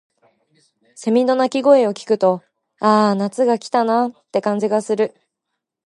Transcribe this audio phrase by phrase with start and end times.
[0.95, 2.41] 蝉の鳴き声を聞くと、
[2.81, 5.15] 「ああ、夏が来たな」って感じがする。